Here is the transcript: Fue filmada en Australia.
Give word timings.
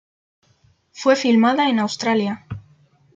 Fue 0.93 1.15
filmada 1.15 1.69
en 1.69 1.77
Australia. 1.77 2.43